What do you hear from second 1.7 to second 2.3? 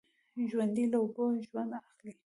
اخلي